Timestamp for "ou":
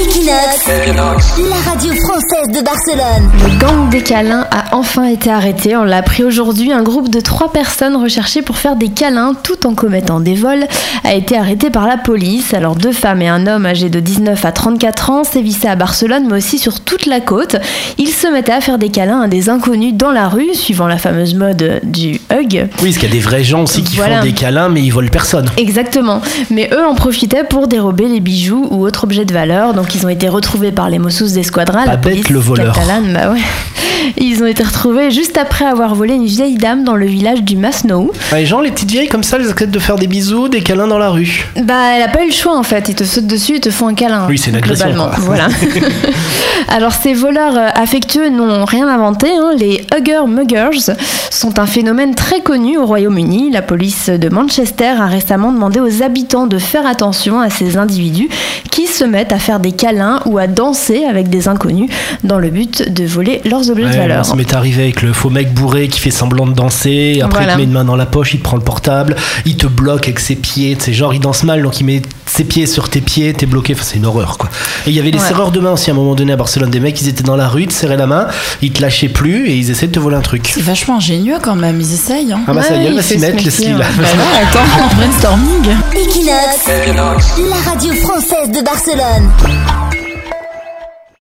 28.70-28.84, 60.26-60.38